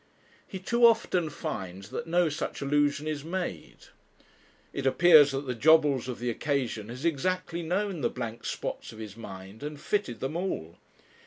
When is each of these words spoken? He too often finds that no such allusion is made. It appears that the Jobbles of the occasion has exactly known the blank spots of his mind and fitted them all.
He 0.47 0.57
too 0.57 0.83
often 0.87 1.29
finds 1.29 1.89
that 1.89 2.07
no 2.07 2.27
such 2.27 2.63
allusion 2.63 3.07
is 3.07 3.23
made. 3.23 3.85
It 4.73 4.87
appears 4.87 5.29
that 5.29 5.45
the 5.45 5.53
Jobbles 5.53 6.07
of 6.07 6.17
the 6.17 6.31
occasion 6.31 6.89
has 6.89 7.05
exactly 7.05 7.61
known 7.61 8.01
the 8.01 8.09
blank 8.09 8.43
spots 8.43 8.91
of 8.91 8.97
his 8.97 9.15
mind 9.15 9.61
and 9.61 9.79
fitted 9.79 10.19
them 10.19 10.35
all. 10.35 10.77